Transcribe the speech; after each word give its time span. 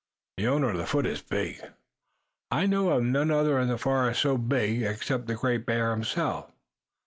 The 0.37 0.47
owner 0.47 0.71
of 0.71 0.77
the 0.77 0.87
foot 0.87 1.05
is 1.05 1.21
big. 1.21 1.61
I 2.49 2.65
know 2.65 2.89
of 2.89 3.03
none 3.03 3.29
other 3.29 3.59
in 3.59 3.67
the 3.67 3.77
forest 3.77 4.23
so 4.23 4.35
big 4.35 4.81
except 4.81 5.27
the 5.27 5.35
Great 5.35 5.63
Bear 5.67 5.91
himself." 5.91 6.49